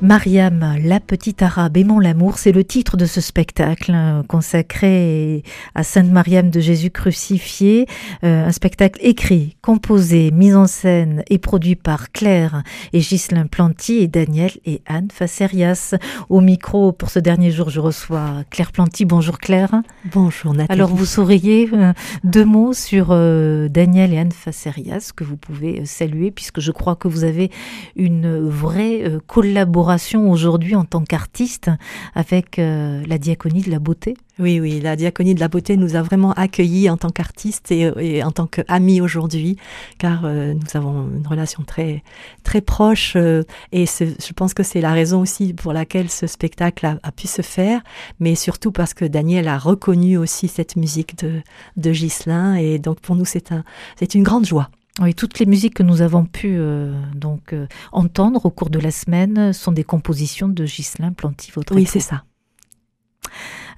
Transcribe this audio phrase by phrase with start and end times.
[0.00, 5.42] Mariam, la petite arabe aimant l'amour, c'est le titre de ce spectacle hein, consacré
[5.74, 7.86] à Sainte Mariam de Jésus crucifié,
[8.22, 13.96] euh, un spectacle écrit, composé, mis en scène et produit par Claire et Ghislain Planty
[13.96, 15.96] et Daniel et Anne Facerias.
[16.28, 19.04] Au micro, pour ce dernier jour, je reçois Claire Planty.
[19.04, 19.82] Bonjour Claire.
[20.12, 20.78] Bonjour Nathalie.
[20.80, 25.84] Alors vous souriez euh, deux mots sur euh, Daniel et Anne Facerias que vous pouvez
[25.86, 27.50] saluer puisque je crois que vous avez
[27.96, 29.87] une vraie collaboration
[30.30, 31.70] aujourd'hui en tant qu'artiste
[32.14, 35.96] avec euh, la diaconie de la beauté Oui, oui, la diaconie de la beauté nous
[35.96, 39.56] a vraiment accueillis en tant qu'artistes et, en tant qu'amis aujourd'hui,
[39.98, 42.02] car euh, nous avons une relation très,
[42.42, 46.98] très proche euh, et je pense que c'est la raison aussi pour laquelle ce spectacle
[47.02, 47.80] a, pu se faire,
[48.20, 51.40] mais surtout parce que Daniel a reconnu aussi cette musique de,
[51.76, 53.64] de Ghislain et donc pour nous c'est un,
[53.98, 54.70] c'est une grande joie.
[55.00, 58.78] Oui, toutes les musiques que nous avons pu euh, donc euh, entendre au cours de
[58.78, 62.24] la semaine sont des compositions de Ghislain Planty, votre Oui, c'est ça.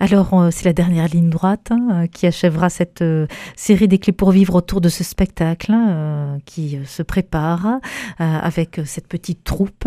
[0.03, 3.99] Alors, euh, c'est la dernière ligne droite hein, euh, qui achèvera cette euh, série des
[3.99, 7.81] clés pour vivre autour de ce spectacle hein, qui se prépare
[8.19, 9.87] avec cette petite troupe.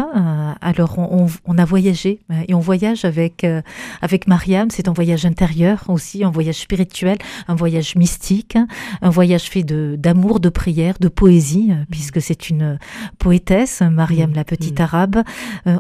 [0.62, 3.46] alors, on, a voyagé et on voyage avec,
[4.02, 4.70] avec Mariam.
[4.70, 8.58] C'est un voyage intérieur aussi, un voyage spirituel, un voyage mystique,
[9.02, 11.86] un voyage fait d'amour, de, prière, de poésie, mmh.
[11.90, 12.78] puisque c'est une
[13.18, 14.36] poétesse, Mariam mmh.
[14.36, 14.84] la petite mmh.
[14.84, 15.24] arabe.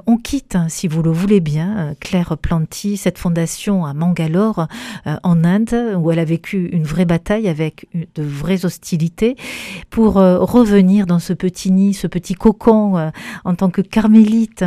[0.07, 4.67] on quitte, hein, si vous le voulez bien, Claire Planty, cette fondation à Manga alors
[5.07, 9.35] euh, en Inde, où elle a vécu une vraie bataille avec de vraies hostilités,
[9.89, 13.09] pour euh, revenir dans ce petit nid, ce petit cocon, euh,
[13.45, 14.63] en tant que carmélite,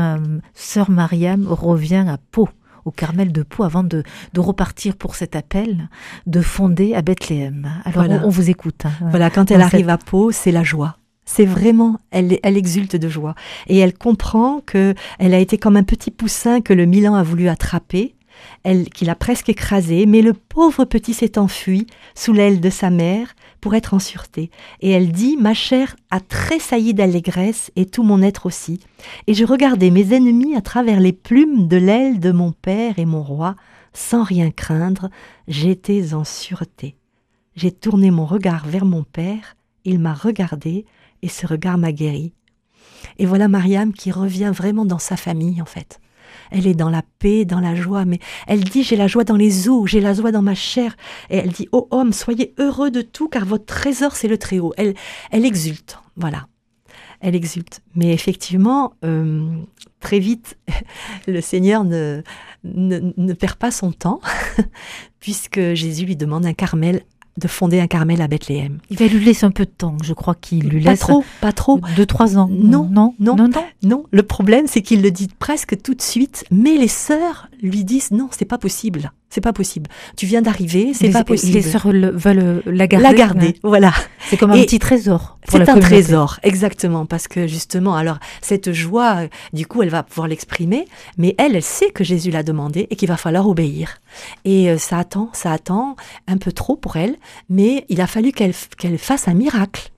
[0.54, 2.48] sœur Mariam revient à Pau
[2.84, 4.04] au Carmel de Pau avant de,
[4.36, 5.88] repartir pour cet appel
[6.26, 7.68] de fonder à Bethléem.
[7.84, 8.84] Alors on, vous écoute.
[8.84, 10.96] Hein, voilà, quand elle arrive à Pau, c'est la joie.
[11.24, 13.34] C'est vraiment, elle, elle exulte de joie
[13.66, 17.24] et elle comprend que elle a été comme un petit poussin que le Milan a
[17.24, 18.15] voulu attraper
[18.94, 23.34] qui l'a presque écrasé, mais le pauvre petit s'est enfui sous l'aile de sa mère
[23.60, 24.50] pour être en sûreté.
[24.80, 28.80] Et elle dit Ma chair a tressailli d'allégresse et tout mon être aussi.
[29.26, 33.06] Et je regardais mes ennemis à travers les plumes de l'aile de mon père et
[33.06, 33.56] mon roi,
[33.92, 35.08] sans rien craindre,
[35.48, 36.96] j'étais en sûreté.
[37.54, 40.84] J'ai tourné mon regard vers mon père, il m'a regardé,
[41.22, 42.34] et ce regard m'a guéri.
[43.18, 46.00] Et voilà Mariam qui revient vraiment dans sa famille, en fait
[46.50, 49.36] elle est dans la paix, dans la joie, mais elle dit j'ai la joie dans
[49.36, 50.96] les os, j'ai la joie dans ma chair,
[51.30, 54.72] et elle dit ô homme, soyez heureux de tout, car votre trésor c'est le Très-Haut.
[54.76, 54.94] Elle,
[55.30, 56.46] elle exulte, voilà.
[57.20, 57.80] Elle exulte.
[57.94, 59.48] Mais effectivement, euh,
[60.00, 60.58] très vite,
[61.26, 62.22] le Seigneur ne,
[62.64, 64.20] ne, perd pas son temps,
[65.20, 67.02] puisque Jésus lui demande un Carmel
[67.36, 68.78] de fonder un Carmel à Bethléem.
[68.90, 71.00] Il va lui laisser un peu de temps, je crois qu'il lui laisse.
[71.00, 71.80] Pas trop, pas trop.
[71.96, 72.48] Deux, trois ans.
[72.50, 73.50] Non, non, non, non.
[73.82, 74.04] non.
[74.10, 78.10] Le problème, c'est qu'il le dit presque tout de suite, mais les sœurs lui disent
[78.10, 79.12] non, c'est pas possible.
[79.28, 79.90] C'est pas possible.
[80.16, 81.54] Tu viens d'arriver, c'est pas possible.
[81.54, 83.06] Les sœurs veulent la garder.
[83.06, 83.92] La garder, voilà.
[84.28, 85.38] C'est comme un petit trésor.
[85.48, 90.28] C'est un trésor, exactement, parce que justement, alors cette joie, du coup, elle va pouvoir
[90.28, 90.86] l'exprimer,
[91.18, 93.98] mais elle, elle sait que Jésus l'a demandé et qu'il va falloir obéir.
[94.44, 97.16] Et euh, ça attend, ça attend un peu trop pour elle,
[97.48, 99.90] mais il a fallu qu'elle qu'elle fasse un miracle.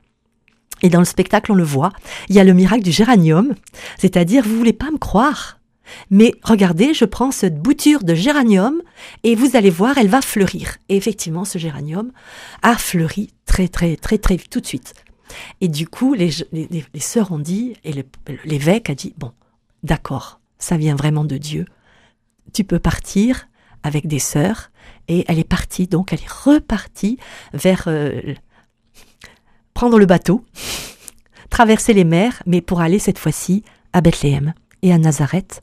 [0.82, 1.92] Et dans le spectacle, on le voit.
[2.28, 3.54] Il y a le miracle du géranium,
[3.98, 5.57] c'est-à-dire, vous voulez pas me croire,
[6.10, 8.82] mais regardez, je prends cette bouture de géranium
[9.24, 10.76] et vous allez voir, elle va fleurir.
[10.88, 12.12] Et effectivement, ce géranium
[12.62, 14.94] a fleuri très, très, très, très tout de suite.
[15.60, 17.92] Et du coup, les, les, sœurs ont dit, et
[18.44, 19.32] l'évêque a dit, bon,
[19.82, 21.66] d'accord, ça vient vraiment de Dieu.
[22.52, 23.48] Tu peux partir
[23.82, 24.70] avec des sœurs.
[25.08, 27.18] Et elle est partie, donc elle est repartie
[27.52, 28.34] vers euh,
[29.74, 30.44] prendre le bateau,
[31.50, 35.62] traverser les mers, mais pour aller cette fois-ci à Bethléem et à Nazareth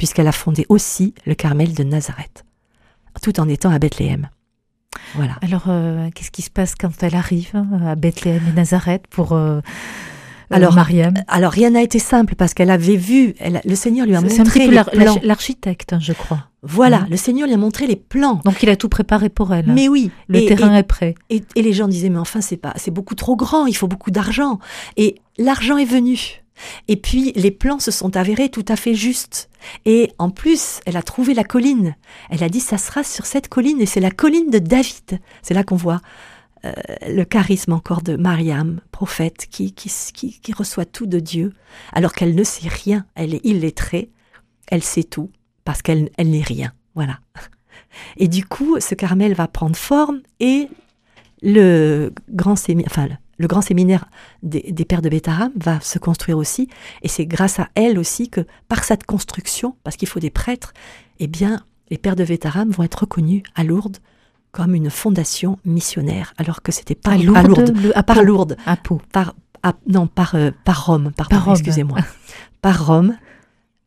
[0.00, 2.46] puisqu'elle a fondé aussi le Carmel de Nazareth,
[3.20, 4.30] tout en étant à Bethléem.
[5.14, 5.34] Voilà.
[5.42, 9.32] Alors, euh, qu'est-ce qui se passe quand elle arrive euh, à Bethléem et Nazareth pour
[9.32, 9.60] euh,
[10.48, 11.12] alors, Mariam?
[11.28, 14.70] Alors, rien n'a été simple parce qu'elle avait vu, le Seigneur lui a montré
[15.22, 16.46] l'architecte, je crois.
[16.62, 18.40] Voilà, le Seigneur lui a montré les plans.
[18.46, 19.66] Donc, il a tout préparé pour elle.
[19.66, 21.14] Mais oui, le terrain est prêt.
[21.28, 23.86] Et, et, les gens disaient, mais enfin, c'est pas, c'est beaucoup trop grand, il faut
[23.86, 24.60] beaucoup d'argent.
[24.96, 26.40] Et l'argent est venu.
[26.88, 29.48] Et puis les plans se sont avérés tout à fait justes.
[29.84, 31.96] Et en plus, elle a trouvé la colline.
[32.30, 35.20] Elle a dit ça sera sur cette colline et c'est la colline de David.
[35.42, 36.00] C'est là qu'on voit
[36.64, 36.72] euh,
[37.08, 41.54] le charisme encore de Mariam, prophète, qui, qui, qui, reçoit tout de Dieu,
[41.92, 43.06] alors qu'elle ne sait rien.
[43.14, 44.10] Elle est illettrée,
[44.68, 45.30] elle sait tout,
[45.64, 46.72] parce qu'elle elle n'est rien.
[46.94, 47.20] Voilà.
[48.18, 50.68] Et du coup, ce Carmel va prendre forme et
[51.42, 52.54] le grand,
[52.86, 53.08] enfin,
[53.40, 54.04] le grand séminaire
[54.42, 56.68] des, pères de Bétaram va se construire aussi.
[57.00, 60.74] Et c'est grâce à elle aussi que, par cette construction, parce qu'il faut des prêtres,
[61.20, 63.96] eh bien, les pères de Bétaram vont être reconnus à Lourdes
[64.52, 69.00] comme une fondation missionnaire, alors que c'était pas à Lourdes, à, par Lourdes, à Pau.
[69.10, 69.34] Par,
[69.88, 71.98] non, par, euh, par Rome, pardon, excusez-moi.
[72.60, 73.16] par Rome,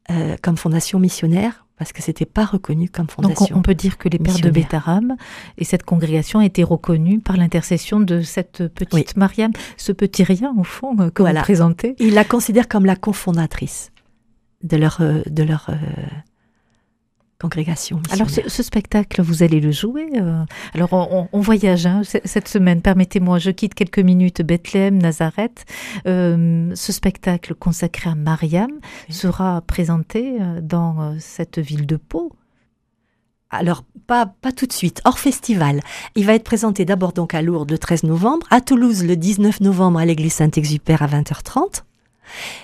[0.10, 3.46] euh, comme fondation missionnaire, parce que c'était pas reconnu comme fondation.
[3.46, 5.16] Donc on, peut dire que les pères de Bétaram
[5.58, 10.54] et cette congrégation a été reconnue par l'intercession de cette petite Mariam, ce petit rien
[10.58, 11.96] au fond euh, que vous présentez.
[12.00, 13.92] Ils la considèrent comme la cofondatrice
[14.62, 15.70] de leur, de leur
[17.44, 18.02] congrégation.
[18.10, 20.08] Alors ce, spectacle, vous allez le jouer.
[20.16, 22.82] Euh, alors on, voyage hein, cette semaine.
[22.82, 25.66] Permettez-moi, je quitte quelques minutes Bethléem, Nazareth.
[26.08, 28.72] Euh, ce spectacle consacré à Mariam
[29.10, 32.32] sera présenté euh, dans cette ville de Pau.
[33.50, 35.82] Alors, pas, pas tout de suite, hors festival.
[36.16, 39.60] Il va être présenté d'abord donc à Lourdes le 13 novembre, à Toulouse le 19
[39.60, 41.84] novembre à l'église Saint-Exupère à 20h30.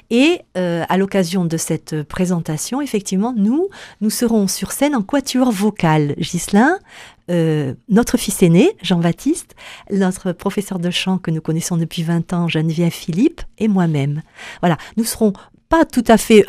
[0.09, 3.69] Et euh, à l'occasion de cette présentation, effectivement, nous,
[4.01, 6.15] nous serons sur scène en quatuor vocal.
[6.17, 6.77] Ghislain,
[7.29, 9.55] euh, notre fils aîné, Jean-Baptiste,
[9.91, 14.21] notre professeur de chant que nous connaissons depuis 20 ans, Geneviève Philippe, et moi-même.
[14.61, 15.33] Voilà, nous serons
[15.69, 16.43] pas tout à fait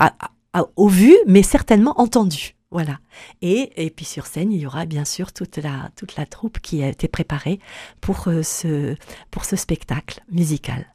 [0.77, 2.55] au vu, mais certainement entendus.
[2.71, 2.99] Voilà.
[3.43, 6.61] Et, et puis sur scène, il y aura bien sûr toute la, toute la troupe
[6.61, 7.59] qui a été préparée
[8.01, 8.95] pour, euh, ce,
[9.31, 10.87] pour ce spectacle musical.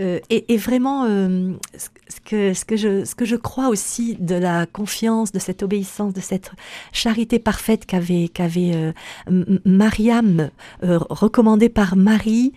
[0.00, 1.52] Euh, et, vraiment, euh,
[2.08, 2.18] ce,
[2.64, 6.50] que, je, ce que je crois aussi de la confiance, de cette obéissance, de cette
[6.92, 8.92] charité parfaite qu'avait qu'avait euh,
[9.64, 10.50] Mariam,
[10.82, 12.54] recommandée par Marie,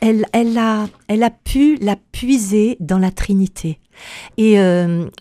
[0.00, 3.78] elle, elle, a, elle a pu la puiser dans la Trinité.
[4.36, 4.56] Et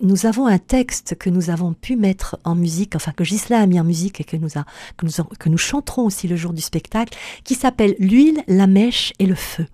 [0.01, 3.68] nous avons un texte que nous avons pu mettre en musique, enfin que Gisela a
[3.68, 4.65] mis en musique et que nous, a,
[4.98, 9.13] que nous, que nous chanterons aussi le jour du spectacle, qui s'appelle L'huile, la mèche
[9.19, 9.65] et le feu.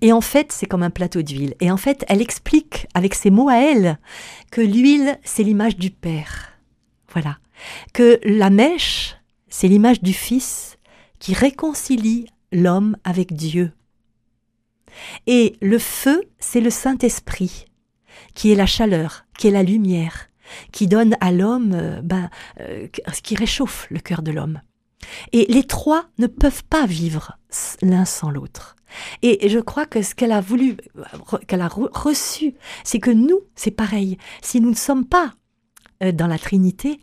[0.00, 1.54] Et en fait, c'est comme un plateau d'huile.
[1.60, 3.98] Et en fait, elle explique avec ses mots à elle
[4.50, 6.52] que l'huile, c'est l'image du Père.
[7.12, 7.38] Voilà.
[7.92, 9.16] Que la mèche,
[9.48, 10.78] c'est l'image du Fils
[11.18, 13.72] qui réconcilie l'homme avec Dieu.
[15.26, 17.66] Et le feu, c'est le Saint-Esprit,
[18.34, 20.28] qui est la chaleur, qui est la lumière,
[20.72, 22.30] qui donne à l'homme, euh, ben,
[22.60, 22.88] euh,
[23.22, 24.60] qui réchauffe le cœur de l'homme.
[25.32, 27.38] Et les trois ne peuvent pas vivre
[27.82, 28.76] l'un sans l'autre.
[29.22, 30.76] Et je crois que ce qu'elle a voulu,
[31.46, 34.18] qu'elle a reçu, c'est que nous, c'est pareil.
[34.42, 35.34] Si nous ne sommes pas
[36.02, 37.00] euh, dans la Trinité,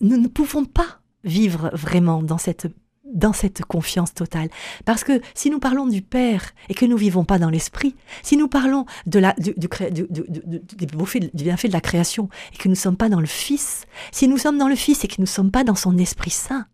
[0.00, 2.68] nous ne pouvons pas vivre vraiment dans cette
[3.10, 4.50] dans cette confiance totale.
[4.84, 8.36] Parce que si nous parlons du Père et que nous vivons pas dans l'esprit, si
[8.36, 12.78] nous parlons de la, du, du, du, bienfait de la création et que nous ne
[12.78, 15.26] sommes pas dans le Fils, si nous sommes dans le Fils et que nous ne
[15.26, 16.66] sommes pas dans son Esprit Saint,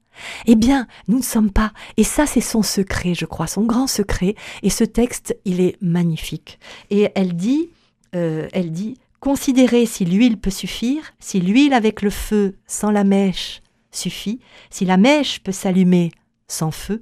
[0.46, 1.72] eh bien, nous ne sommes pas.
[1.96, 4.34] Et ça, c'est son secret, je crois, son grand secret.
[4.62, 6.58] Et ce texte, il est magnifique.
[6.90, 7.70] Et elle dit,
[8.14, 13.04] euh, elle dit, considérez si l'huile peut suffire, si l'huile avec le feu sans la
[13.04, 14.40] mèche suffit,
[14.70, 16.10] si la mèche peut s'allumer
[16.48, 17.00] sans feu,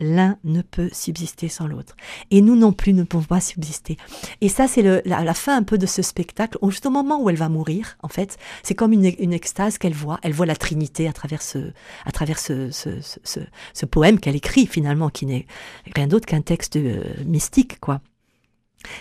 [0.00, 1.96] l'un ne peut subsister sans l'autre.
[2.30, 3.96] Et nous non plus ne pouvons pas subsister.
[4.40, 7.30] Et ça, c'est la, la, fin un peu de ce spectacle, juste au moment où
[7.30, 10.18] elle va mourir, en fait, c'est comme une, une extase qu'elle voit.
[10.22, 11.72] Elle voit la Trinité à travers ce,
[12.04, 13.40] à travers ce, ce, ce,
[13.72, 15.46] ce poème qu'elle écrit finalement, qui n'est
[15.94, 18.00] rien d'autre qu'un texte euh, mystique, quoi.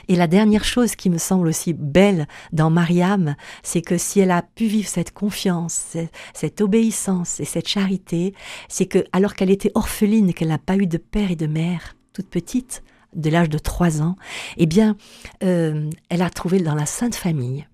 [0.08, 4.32] Et la dernière chose qui me semble aussi belle dans Mariam, c'est que si elle
[4.32, 5.98] a pu vivre cette confiance,
[6.34, 8.34] cette obéissance et cette charité,
[8.70, 11.96] c'est que alors qu'elle était orpheline, qu'elle n'a pas eu de père et de mère,
[12.14, 12.84] toute petite,
[13.16, 14.16] de l'âge de trois ans,
[14.58, 14.98] eh bien,
[15.44, 17.68] euh, elle a trouvé dans la Sainte Famille,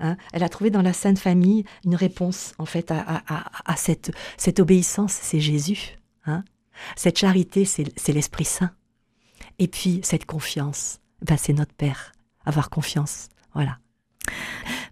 [0.00, 4.60] hein, elle a trouvé dans la Sainte Famille une réponse en fait à, cette, cette
[4.60, 5.98] obéissance, c'est Jésus.
[6.26, 6.44] Hein.
[6.96, 8.70] Cette charité, c'est l'Esprit Saint.
[9.58, 12.12] Et puis, cette confiance, ben, c'est notre Père.
[12.44, 13.28] Avoir confiance.
[13.54, 13.78] Voilà.